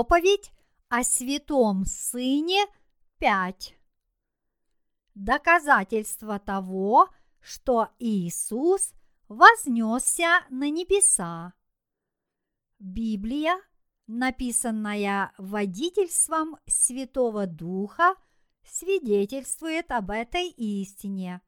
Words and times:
проповедь 0.00 0.50
о 0.88 1.04
святом 1.04 1.84
Сыне 1.84 2.64
5. 3.18 3.74
Доказательство 5.14 6.38
того, 6.38 7.10
что 7.38 7.88
Иисус 7.98 8.94
вознесся 9.28 10.46
на 10.48 10.70
небеса. 10.70 11.52
Библия, 12.78 13.60
написанная 14.06 15.34
водительством 15.36 16.56
Святого 16.66 17.46
Духа, 17.46 18.14
свидетельствует 18.64 19.90
об 19.90 20.10
этой 20.10 20.48
истине. 20.48 21.42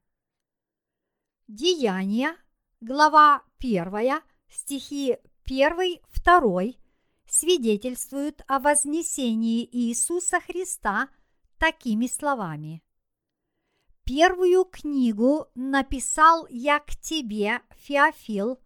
Деяния, 1.49 2.37
глава 2.83 3.45
1, 3.61 4.21
стихи 4.51 5.17
1, 5.47 6.03
2 6.23 6.82
свидетельствуют 7.33 8.43
о 8.47 8.59
вознесении 8.61 9.67
Иисуса 9.73 10.39
Христа 10.39 11.09
такими 11.57 12.07
словами. 12.07 12.83
Первую 14.05 14.67
книгу 14.67 15.47
написал 15.55 16.47
я 16.51 16.79
к 16.81 16.95
тебе, 16.97 17.63
Феофил, 17.71 18.59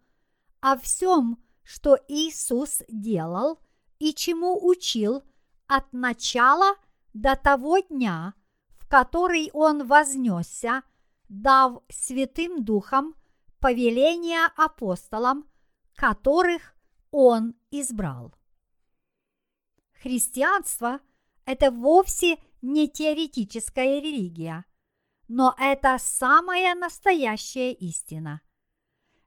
о 0.59 0.77
всем, 0.77 1.41
что 1.63 1.97
Иисус 2.09 2.83
делал 2.89 3.57
и 3.99 4.13
чему 4.13 4.67
учил 4.67 5.23
от 5.67 5.93
начала 5.93 6.75
до 7.13 7.37
того 7.37 7.79
дня, 7.79 8.33
в 8.77 8.89
который 8.89 9.49
Он 9.53 9.87
вознесся, 9.87 10.83
дав 11.29 11.81
Святым 11.87 12.65
Духом 12.65 13.15
повеления 13.61 14.51
апостолам, 14.57 15.47
которых 15.95 16.75
Он 17.11 17.55
избрал. 17.71 18.36
Христианство– 20.01 20.99
это 21.45 21.71
вовсе 21.71 22.37
не 22.61 22.87
теоретическая 22.87 23.99
религия, 23.99 24.65
но 25.27 25.55
это 25.57 25.97
самая 25.99 26.75
настоящая 26.75 27.71
истина. 27.73 28.41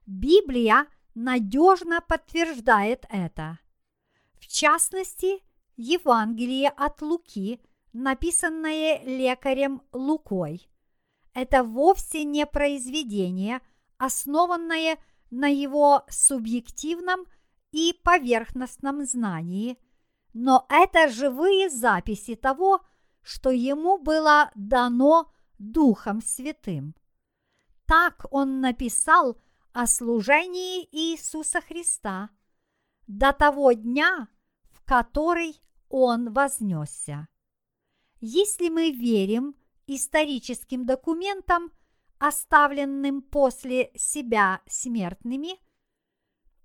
Библия 0.05 0.87
надежно 1.13 2.01
подтверждает 2.01 3.05
это. 3.09 3.59
В 4.39 4.47
частности, 4.47 5.43
Евангелие 5.75 6.69
от 6.69 7.01
Луки, 7.01 7.61
написанное 7.93 9.03
лекарем 9.03 9.81
Лукой, 9.91 10.69
это 11.33 11.63
вовсе 11.63 12.23
не 12.23 12.45
произведение, 12.45 13.61
основанное 13.97 14.97
на 15.29 15.47
его 15.47 16.03
субъективном 16.09 17.25
и 17.71 17.93
поверхностном 18.03 19.05
знании, 19.05 19.77
но 20.33 20.65
это 20.69 21.09
живые 21.09 21.69
записи 21.69 22.35
того, 22.35 22.81
что 23.21 23.49
ему 23.49 23.97
было 23.97 24.51
дано 24.55 25.31
Духом 25.57 26.21
Святым. 26.21 26.95
Так 27.85 28.25
он 28.31 28.61
написал 28.61 29.37
о 29.73 29.85
служении 29.85 30.87
Иисуса 30.91 31.61
Христа 31.61 32.29
до 33.07 33.33
того 33.33 33.73
дня, 33.73 34.27
в 34.71 34.83
который 34.85 35.61
он 35.89 36.33
вознесся. 36.33 37.27
Если 38.19 38.69
мы 38.69 38.91
верим 38.91 39.55
историческим 39.87 40.85
документам, 40.85 41.71
оставленным 42.19 43.21
после 43.21 43.91
себя 43.95 44.61
смертными, 44.67 45.59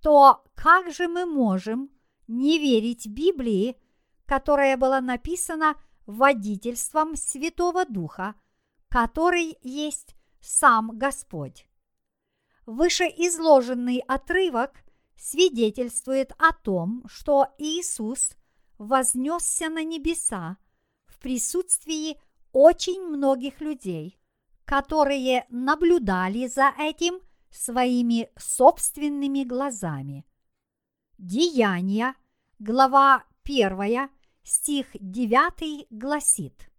то 0.03 0.44
как 0.55 0.93
же 0.93 1.09
мы 1.09 1.25
можем 1.25 1.91
не 2.26 2.59
верить 2.59 3.06
Библии, 3.06 3.76
которая 4.26 4.76
была 4.76 5.00
написана 5.00 5.76
водительством 6.06 7.16
Святого 7.16 7.84
Духа, 7.84 8.34
который 8.88 9.59
есть 9.62 10.14
сам 10.41 10.98
Господь? 10.98 11.66
Вышеизложенный 12.66 13.98
отрывок 14.06 14.72
свидетельствует 15.16 16.32
о 16.38 16.53
том, 16.53 17.04
что 17.06 17.48
Иисус 17.59 18.37
вознесся 18.78 19.69
на 19.69 19.84
небеса 19.84 20.58
в 21.06 21.19
присутствии 21.19 22.20
очень 22.53 23.03
многих 23.03 23.60
людей, 23.60 24.19
которые 24.64 25.47
наблюдали 25.48 26.47
за 26.47 26.72
этим 26.78 27.20
своими 27.50 28.31
собственными 28.38 29.44
глазами. 29.44 30.25
Деяния, 31.19 32.15
глава 32.59 33.25
1, 33.44 34.10
стих 34.43 34.88
9 35.00 35.87
гласит 35.88 36.71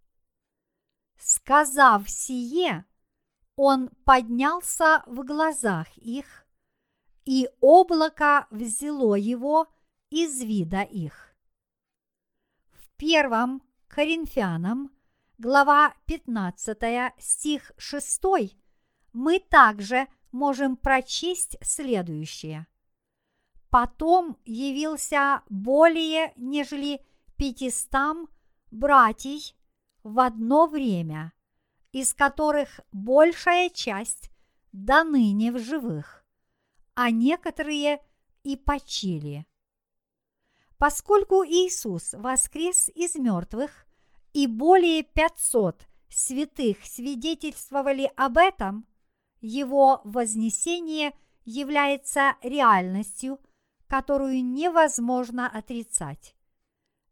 «Сказав 1.16 2.08
сие, 2.08 2.84
он 3.56 3.88
поднялся 4.04 5.02
в 5.06 5.24
глазах 5.24 5.88
их, 5.96 6.46
и 7.24 7.50
облако 7.60 8.46
взяло 8.52 9.16
его 9.16 9.66
из 10.10 10.40
вида 10.40 10.82
их». 10.82 11.34
В 12.70 12.88
первом 12.96 13.60
Коринфянам, 13.88 14.92
глава 15.38 15.96
15, 16.06 17.12
стих 17.18 17.72
6, 17.76 18.22
мы 19.12 19.40
также 19.40 20.06
можем 20.30 20.76
прочесть 20.76 21.56
следующее– 21.60 22.68
Потом 23.70 24.38
явился 24.46 25.42
более 25.50 26.32
нежели 26.36 27.02
пятистам 27.36 28.28
братьей 28.70 29.54
в 30.02 30.20
одно 30.20 30.66
время, 30.66 31.32
из 31.92 32.14
которых 32.14 32.80
большая 32.92 33.68
часть 33.68 34.30
до 34.72 35.04
ныне 35.04 35.52
в 35.52 35.58
живых, 35.58 36.24
а 36.94 37.10
некоторые 37.10 38.00
и 38.42 38.56
почили. 38.56 39.46
Поскольку 40.78 41.44
Иисус 41.44 42.14
воскрес 42.14 42.88
из 42.94 43.16
мертвых, 43.16 43.86
и 44.32 44.46
более 44.46 45.02
пятьсот 45.02 45.86
святых 46.08 46.84
свидетельствовали 46.84 48.10
об 48.16 48.38
этом, 48.38 48.86
его 49.40 50.00
вознесение 50.04 51.12
является 51.44 52.36
реальностью– 52.42 53.38
которую 53.88 54.44
невозможно 54.44 55.48
отрицать. 55.48 56.36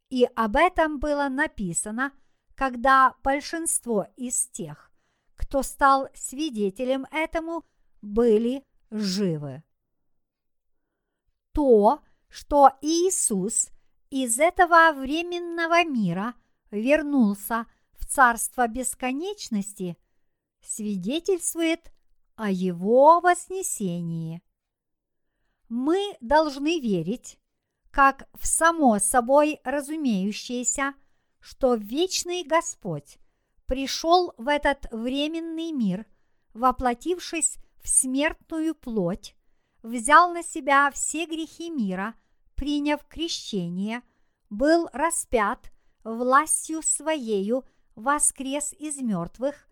И 0.09 0.25
об 0.37 0.57
этом 0.57 1.01
было 1.01 1.29
написано, 1.29 2.13
когда 2.55 3.15
большинство 3.23 4.07
из 4.17 4.47
тех, 4.49 4.93
кто 5.35 5.63
стал 5.63 6.09
свидетелем 6.15 7.07
этому, 7.11 7.65
были 8.03 8.65
живы. 8.91 9.63
То, 11.53 12.03
что 12.29 12.71
Иисус 12.83 13.71
из 14.11 14.39
этого 14.39 14.93
временного 14.93 15.85
мира 15.85 16.35
вернулся 16.71 17.67
в 17.95 18.07
Царство 18.07 18.69
Бесконечности, 18.69 19.97
свидетельствует 20.61 21.93
о 22.37 22.51
Его 22.51 23.21
вознесении 23.21 24.43
мы 25.69 26.17
должны 26.21 26.81
верить, 26.81 27.39
как 27.91 28.29
в 28.35 28.47
само 28.47 28.99
собой 28.99 29.61
разумеющееся, 29.65 30.95
что 31.41 31.75
вечный 31.75 32.45
Господь 32.45 33.19
пришел 33.67 34.33
в 34.37 34.49
этот 34.49 34.87
временный 34.93 35.73
мир, 35.73 36.07
воплотившись 36.55 37.57
в 37.83 37.89
смертную 37.89 38.75
плоть, 38.75 39.35
взял 39.83 40.33
на 40.33 40.43
себя 40.43 40.91
все 40.93 41.27
грехи 41.27 41.71
мира, 41.71 42.15
приняв 42.55 43.05
крещение, 43.07 44.03
был 44.51 44.89
распят 44.93 45.73
властью 46.05 46.83
своею, 46.83 47.65
воскрес 47.95 48.73
из 48.75 48.99
мертвых 48.99 49.69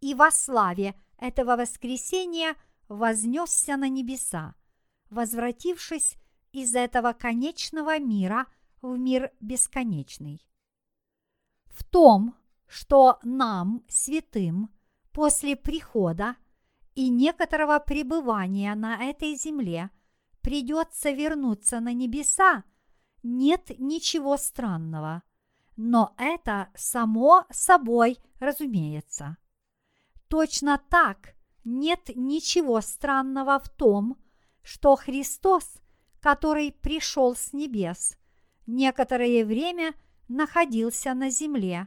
и 0.00 0.14
во 0.14 0.30
славе 0.30 0.94
этого 1.18 1.56
воскресения 1.56 2.54
вознесся 2.88 3.76
на 3.76 3.88
небеса– 3.88 4.54
возвратившись 5.14 6.16
из 6.52 6.74
этого 6.74 7.12
конечного 7.12 7.98
мира 7.98 8.46
в 8.82 8.98
мир 8.98 9.32
бесконечный. 9.40 10.44
В 11.66 11.84
том, 11.84 12.34
что 12.66 13.18
нам, 13.22 13.82
святым, 13.88 14.70
после 15.12 15.56
прихода 15.56 16.36
и 16.94 17.08
некоторого 17.08 17.78
пребывания 17.78 18.74
на 18.74 19.02
этой 19.02 19.34
земле 19.36 19.90
придется 20.42 21.10
вернуться 21.10 21.80
на 21.80 21.92
небеса, 21.92 22.64
нет 23.22 23.70
ничего 23.78 24.36
странного, 24.36 25.22
но 25.76 26.14
это 26.18 26.68
само 26.74 27.46
собой 27.50 28.18
разумеется. 28.38 29.38
Точно 30.28 30.80
так 30.90 31.34
нет 31.64 32.10
ничего 32.14 32.80
странного 32.80 33.58
в 33.58 33.68
том, 33.70 34.18
что 34.64 34.96
Христос, 34.96 35.76
который 36.20 36.72
пришел 36.72 37.36
с 37.36 37.52
небес, 37.52 38.16
некоторое 38.66 39.44
время 39.44 39.94
находился 40.26 41.14
на 41.14 41.30
земле 41.30 41.86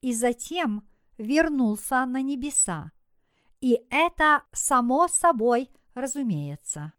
и 0.00 0.12
затем 0.12 0.88
вернулся 1.18 2.04
на 2.06 2.22
небеса. 2.22 2.90
И 3.60 3.86
это 3.90 4.42
само 4.52 5.08
собой 5.08 5.70
разумеется. 5.94 6.94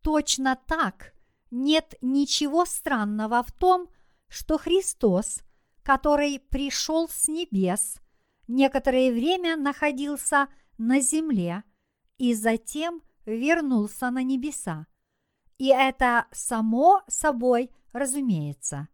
Точно 0.00 0.56
так 0.66 1.12
нет 1.50 1.96
ничего 2.00 2.64
странного 2.64 3.42
в 3.42 3.50
том, 3.52 3.88
что 4.28 4.58
Христос, 4.58 5.42
который 5.82 6.38
пришел 6.38 7.08
с 7.08 7.26
небес, 7.28 8.00
некоторое 8.46 9.12
время 9.12 9.56
находился 9.56 10.48
на 10.78 11.00
земле 11.00 11.64
и 12.18 12.34
затем 12.34 13.02
вернулся 13.26 14.10
на 14.10 14.22
небеса. 14.22 14.86
И 15.58 15.68
это 15.68 16.26
само 16.32 17.02
собой 17.08 17.70
разумеется. 17.92 18.88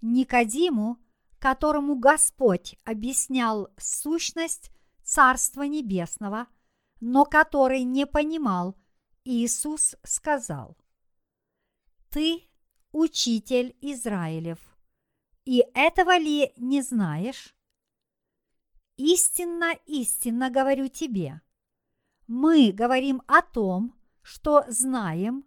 Никодиму, 0.00 0.98
которому 1.38 1.96
Господь 1.96 2.76
объяснял 2.84 3.68
сущность 3.78 4.70
Царства 5.04 5.62
Небесного, 5.62 6.46
но 7.00 7.24
который 7.24 7.82
не 7.82 8.06
понимал, 8.06 8.76
Иисус 9.24 9.96
сказал, 10.02 10.76
«Ты 12.10 12.48
учитель 12.92 13.76
Израилев, 13.80 14.58
и 15.44 15.64
этого 15.74 16.16
ли 16.18 16.52
не 16.56 16.82
знаешь? 16.82 17.54
Истинно, 18.96 19.72
истинно 19.86 20.50
говорю 20.50 20.88
тебе, 20.88 21.40
мы 22.32 22.72
говорим 22.72 23.20
о 23.26 23.42
том, 23.42 23.94
что 24.22 24.64
знаем, 24.66 25.44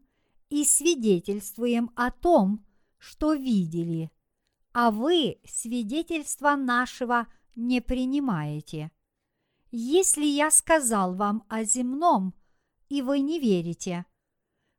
и 0.49 0.63
свидетельствуем 0.63 1.89
о 1.95 2.11
том, 2.11 2.63
что 2.99 3.33
видели, 3.33 4.11
а 4.71 4.91
вы 4.91 5.39
свидетельства 5.45 6.55
нашего 6.55 7.25
не 7.55 7.81
принимаете. 7.81 8.91
Если 9.71 10.25
я 10.25 10.51
сказал 10.51 11.15
вам 11.15 11.43
о 11.49 11.63
земном, 11.63 12.35
и 12.87 13.01
вы 13.01 13.21
не 13.21 13.39
верите, 13.39 14.05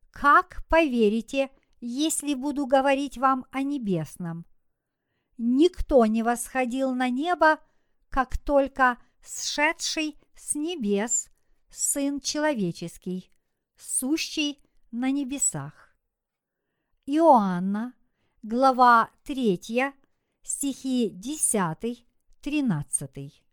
как 0.09 0.65
поверите, 0.69 1.51
если 1.81 2.35
буду 2.35 2.67
говорить 2.67 3.17
вам 3.17 3.45
о 3.51 3.63
небесном? 3.63 4.45
Никто 5.37 6.05
не 6.05 6.23
восходил 6.23 6.95
на 6.95 7.09
небо, 7.09 7.59
как 8.09 8.37
только 8.37 8.97
сшедший 9.21 10.17
с 10.35 10.55
небес 10.55 11.29
Сын 11.79 12.19
Человеческий, 12.21 13.31
сущий 13.75 14.59
на 14.89 15.11
небесах. 15.11 15.95
Иоанна, 17.05 17.93
глава 18.41 19.11
3, 19.25 19.93
стихи 20.41 21.11
10, 21.11 22.03
13. 22.41 23.43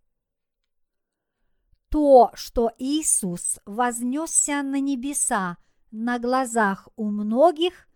То, 1.90 2.30
что 2.32 2.70
Иисус 2.78 3.60
вознесся 3.66 4.62
на 4.62 4.80
небеса 4.80 5.58
на 5.90 6.18
глазах 6.18 6.88
у 6.96 7.10
многих, 7.10 7.86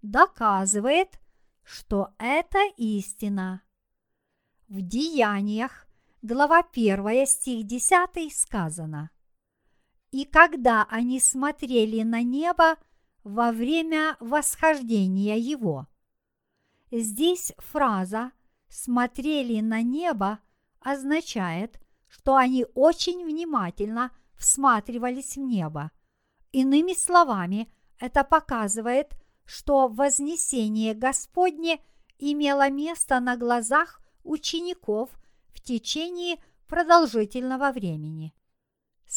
доказывает, 0.00 1.20
что 1.62 2.14
это 2.16 2.60
истина. 2.78 3.62
В 4.68 4.80
Деяниях, 4.80 5.86
глава 6.22 6.60
1, 6.60 7.26
стих 7.26 7.66
10 7.66 8.34
сказано– 8.34 9.10
и 10.16 10.24
когда 10.24 10.86
они 10.88 11.20
смотрели 11.20 12.02
на 12.02 12.22
небо 12.22 12.78
во 13.22 13.52
время 13.52 14.16
восхождения 14.18 15.36
его. 15.36 15.88
Здесь 16.90 17.52
фраза 17.58 18.32
«смотрели 18.70 19.60
на 19.60 19.82
небо» 19.82 20.38
означает, 20.80 21.78
что 22.08 22.34
они 22.34 22.64
очень 22.74 23.26
внимательно 23.26 24.10
всматривались 24.38 25.36
в 25.36 25.40
небо. 25.40 25.90
Иными 26.50 26.94
словами, 26.94 27.70
это 27.98 28.24
показывает, 28.24 29.18
что 29.44 29.86
вознесение 29.86 30.94
Господне 30.94 31.78
имело 32.18 32.70
место 32.70 33.20
на 33.20 33.36
глазах 33.36 34.00
учеников 34.24 35.10
в 35.52 35.60
течение 35.60 36.38
продолжительного 36.68 37.70
времени. 37.70 38.32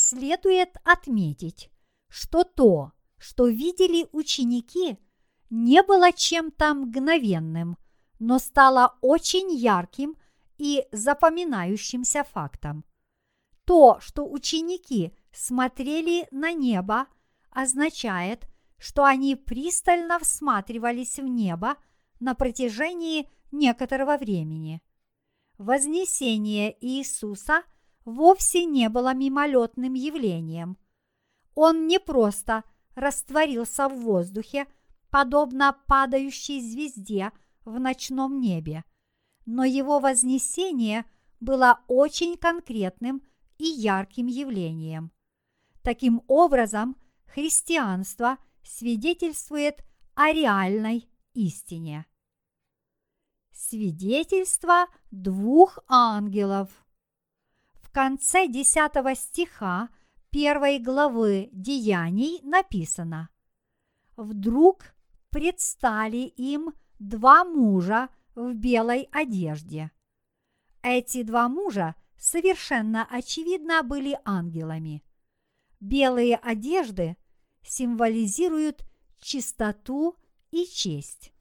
Следует 0.10 0.76
отметить, 0.86 1.70
что 2.08 2.44
то, 2.44 2.94
что 3.20 3.48
видели 3.48 4.08
ученики, 4.12 4.98
не 5.52 5.84
было 5.84 6.12
чем-то 6.12 6.74
мгновенным, 6.74 7.78
но 8.18 8.40
стало 8.40 8.98
очень 9.02 9.52
ярким 9.56 10.18
и 10.58 10.88
запоминающимся 10.92 12.24
фактом. 12.24 12.86
То, 13.66 14.00
что 14.00 14.28
ученики 14.28 15.16
смотрели 15.32 16.28
на 16.32 16.54
небо, 16.54 17.06
означает, 17.52 18.48
что 18.80 19.04
они 19.04 19.36
пристально 19.36 20.18
всматривались 20.18 21.20
в 21.20 21.28
небо 21.28 21.76
на 22.20 22.34
протяжении 22.34 23.30
некоторого 23.52 24.18
времени. 24.18 24.82
Вознесение 25.60 26.76
Иисуса– 26.84 27.62
вовсе 28.06 28.66
не 28.66 28.90
было 28.90 29.13
мимолетным 29.13 29.94
явлением. 29.94 30.78
Он 31.56 31.88
не 31.88 32.00
просто 32.00 32.63
растворился 32.96 33.88
в 33.88 34.00
воздухе, 34.01 34.68
подобно 35.10 35.78
падающей 35.88 36.62
звезде 36.62 37.31
в 37.66 37.80
ночном 37.80 38.40
небе, 38.40 38.84
но 39.46 39.63
его 39.63 40.00
вознесение 40.00 41.06
было 41.40 41.81
очень 41.88 42.38
конкретным 42.38 43.22
и 43.57 43.66
ярким 43.66 44.28
явлением. 44.28 45.12
Таким 45.81 46.24
образом, 46.28 46.95
христианство 47.25 48.38
свидетельствует 48.63 49.84
о 50.13 50.31
реальной 50.31 51.10
истине. 51.34 52.06
Свидетельство 53.52 54.88
двух 55.12 55.80
ангелов– 55.88 56.69
в 57.90 57.92
конце 57.92 58.48
10 58.48 59.18
стиха 59.18 59.90
первой 60.30 60.78
главы 60.78 61.50
Деяний 61.52 62.40
написано 62.44 63.30
«Вдруг 64.16 64.94
предстали 65.31 66.31
им 66.38 66.74
два 67.00 67.44
мужа 67.44 68.10
в 68.36 68.54
белой 68.54 69.10
одежде». 69.12 69.90
Эти 70.84 71.24
два 71.24 71.50
мужа 71.50 71.96
совершенно 72.16 73.08
очевидно 73.10 73.81
были 73.81 74.19
ангелами. 74.24 75.04
Белые 75.80 76.36
одежды 76.36 77.18
символизируют 77.64 78.86
чистоту 79.19 80.16
и 80.52 80.68
честь. 80.68 81.34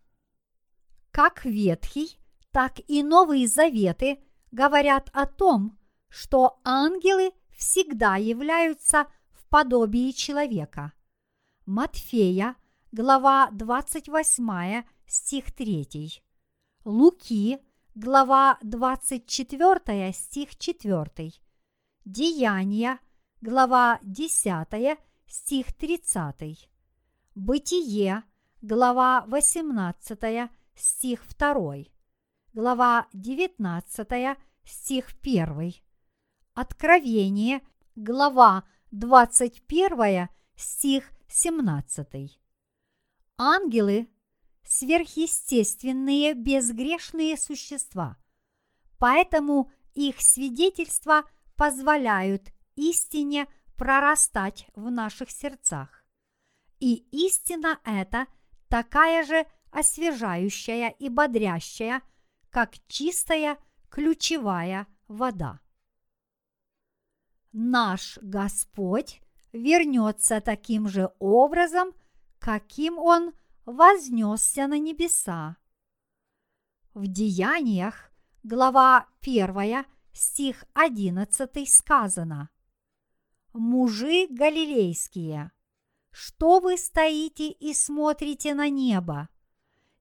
Как 1.10 1.44
Ветхий, 1.44 2.18
так 2.52 2.80
и 2.88 3.02
Новые 3.02 3.48
Заветы 3.48 4.24
говорят 4.50 5.10
о 5.12 5.26
том, 5.26 5.77
что 6.08 6.60
ангелы 6.64 7.32
всегда 7.50 8.16
являются 8.16 9.06
в 9.32 9.46
подобии 9.48 10.12
человека. 10.12 10.92
Матфея, 11.66 12.56
глава 12.92 13.50
28, 13.52 14.84
стих 15.06 15.52
3. 15.52 16.22
Луки, 16.84 17.58
глава 17.94 18.58
24, 18.62 20.12
стих 20.12 20.56
4. 20.56 21.32
Деяния, 22.04 22.98
глава 23.40 23.98
10, 24.02 24.98
стих 25.26 25.72
30. 25.74 26.70
Бытие, 27.34 28.22
глава 28.62 29.24
18, 29.26 30.50
стих 30.74 31.22
2. 31.36 31.74
Глава 32.54 33.06
19, 33.12 34.38
стих 34.64 35.06
1. 35.22 35.87
Откровение, 36.60 37.62
глава 37.94 38.64
21, 38.90 40.28
стих 40.56 41.12
17. 41.28 42.36
Ангелы– 43.36 44.08
сверхъестественные 44.64 46.34
безгрешные 46.34 47.36
существа, 47.36 48.16
поэтому 48.98 49.70
их 49.94 50.16
свидетельства 50.18 51.30
позволяют 51.56 52.48
истине 52.74 53.46
прорастать 53.76 54.66
в 54.74 54.90
наших 54.90 55.30
сердцах. 55.30 56.04
И 56.80 57.06
истина 57.12 57.78
эта 57.84 58.26
такая 58.66 59.24
же 59.24 59.46
освежающая 59.70 60.88
и 60.88 61.08
бодрящая, 61.08 62.02
как 62.50 62.74
чистая 62.88 63.58
ключевая 63.90 64.88
вода 65.06 65.60
наш 67.52 68.18
Господь 68.22 69.20
вернется 69.52 70.40
таким 70.40 70.88
же 70.88 71.10
образом, 71.18 71.92
каким 72.38 72.98
Он 72.98 73.32
вознесся 73.64 74.66
на 74.66 74.78
небеса. 74.78 75.56
В 76.94 77.06
Деяниях, 77.06 78.10
глава 78.42 79.06
1, 79.20 79.84
стих 80.12 80.64
11 80.74 81.68
сказано 81.68 82.50
«Мужи 83.52 84.26
галилейские, 84.28 85.52
что 86.10 86.60
вы 86.60 86.76
стоите 86.76 87.50
и 87.50 87.74
смотрите 87.74 88.54
на 88.54 88.68
небо? 88.68 89.28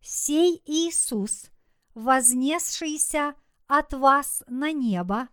Сей 0.02 0.62
Иисус, 0.66 1.52
вознесшийся 1.94 3.36
от 3.68 3.94
вас 3.94 4.44
на 4.48 4.72
небо, 4.72 5.28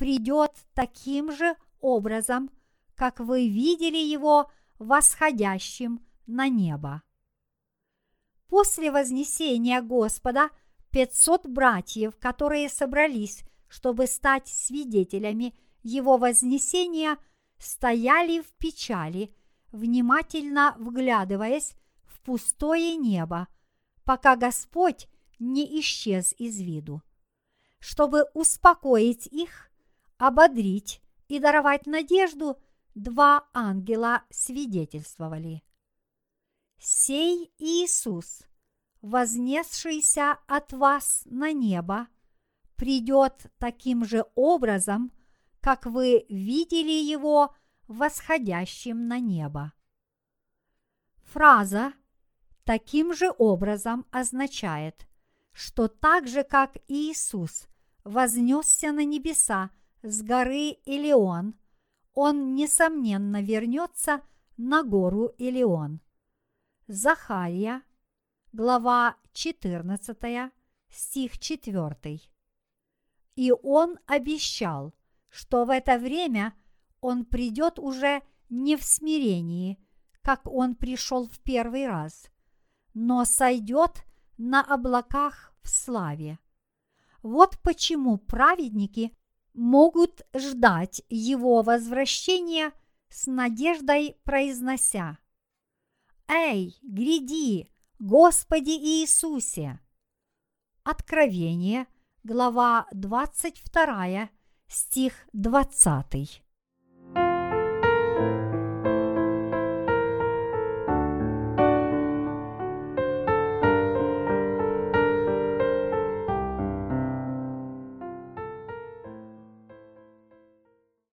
придет 0.00 0.52
таким 0.72 1.30
же 1.30 1.54
образом, 1.82 2.50
как 2.94 3.20
вы 3.20 3.50
видели 3.50 3.98
его 3.98 4.50
восходящим 4.78 6.00
на 6.26 6.48
небо. 6.48 7.02
После 8.46 8.90
вознесения 8.90 9.82
Господа 9.82 10.48
500 10.90 11.46
братьев, 11.48 12.16
которые 12.18 12.70
собрались, 12.70 13.44
чтобы 13.68 14.06
стать 14.06 14.48
свидетелями 14.48 15.54
его 15.82 16.16
вознесения, 16.16 17.18
стояли 17.58 18.40
в 18.40 18.50
печали, 18.54 19.36
внимательно 19.70 20.76
вглядываясь 20.78 21.74
в 22.04 22.22
пустое 22.22 22.96
небо, 22.96 23.48
пока 24.04 24.36
Господь 24.36 25.08
не 25.38 25.78
исчез 25.80 26.34
из 26.38 26.58
виду. 26.58 27.02
Чтобы 27.80 28.24
успокоить 28.32 29.26
их, 29.26 29.69
ободрить 30.20 31.02
и 31.28 31.38
даровать 31.38 31.86
надежду, 31.86 32.60
два 32.94 33.48
ангела 33.54 34.24
свидетельствовали. 34.28 35.62
Сей 36.78 37.50
Иисус, 37.58 38.42
вознесшийся 39.00 40.38
от 40.46 40.74
вас 40.74 41.22
на 41.24 41.52
небо, 41.52 42.06
придет 42.76 43.46
таким 43.58 44.04
же 44.04 44.26
образом, 44.34 45.10
как 45.60 45.86
вы 45.86 46.26
видели 46.28 46.92
его 46.92 47.54
восходящим 47.88 49.08
на 49.08 49.18
небо. 49.18 49.72
Фраза 51.22 51.94
таким 52.64 53.14
же 53.14 53.32
образом 53.38 54.04
означает, 54.10 55.06
что 55.52 55.88
так 55.88 56.28
же, 56.28 56.44
как 56.44 56.76
Иисус 56.88 57.68
вознесся 58.04 58.92
на 58.92 59.04
небеса 59.04 59.70
с 60.02 60.22
горы 60.22 60.78
Илион, 60.84 61.54
он, 62.14 62.54
несомненно, 62.54 63.42
вернется 63.42 64.22
на 64.56 64.82
гору 64.82 65.26
Илион. 65.38 66.00
Захария, 66.86 67.82
глава 68.52 69.16
14, 69.32 70.52
стих 70.88 71.38
4. 71.38 72.20
И 73.36 73.52
он 73.62 73.98
обещал, 74.06 74.94
что 75.28 75.64
в 75.64 75.70
это 75.70 75.98
время 75.98 76.54
он 77.00 77.24
придет 77.24 77.78
уже 77.78 78.22
не 78.48 78.76
в 78.76 78.82
смирении, 78.82 79.78
как 80.22 80.46
он 80.46 80.74
пришел 80.74 81.28
в 81.28 81.38
первый 81.40 81.86
раз, 81.86 82.30
но 82.94 83.24
сойдет 83.24 84.04
на 84.36 84.62
облаках 84.62 85.54
в 85.62 85.68
славе. 85.68 86.38
Вот 87.22 87.58
почему 87.62 88.18
праведники 88.18 89.16
могут 89.60 90.22
ждать 90.34 91.02
его 91.10 91.60
возвращения 91.60 92.72
с 93.10 93.26
надеждой 93.26 94.16
произнося 94.24 95.18
«Эй, 96.28 96.78
гряди, 96.80 97.70
Господи 97.98 98.70
Иисусе!» 98.70 99.78
Откровение, 100.82 101.86
глава 102.24 102.86
22, 102.92 104.30
стих 104.66 105.12
20. 105.34 106.42